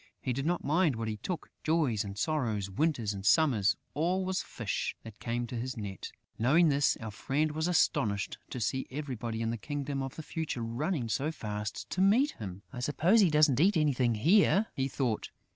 He 0.19 0.33
did 0.33 0.47
not 0.47 0.63
mind 0.63 0.95
what 0.95 1.07
he 1.07 1.17
took: 1.17 1.51
joys 1.63 2.03
and 2.03 2.17
sorrows, 2.17 2.71
winters 2.71 3.13
and 3.13 3.23
summers, 3.23 3.77
all 3.93 4.25
was 4.25 4.41
fish 4.41 4.95
that 5.03 5.19
came 5.19 5.45
to 5.45 5.55
his 5.55 5.77
net!... 5.77 6.11
Knowing 6.39 6.69
this, 6.69 6.97
our 6.97 7.11
friend 7.11 7.51
was 7.51 7.67
astonished 7.67 8.39
to 8.49 8.59
see 8.59 8.87
everybody 8.89 9.43
in 9.43 9.51
the 9.51 9.57
Kingdom 9.57 10.01
of 10.01 10.15
the 10.15 10.23
Future 10.23 10.63
running 10.63 11.07
so 11.07 11.31
fast 11.31 11.87
to 11.91 12.01
meet 12.01 12.31
him: 12.31 12.63
"I 12.73 12.79
suppose 12.79 13.19
he 13.21 13.29
doesn't 13.29 13.59
eat 13.59 13.77
anything 13.77 14.15
here," 14.15 14.65
he 14.73 14.87
thought. 14.87 15.29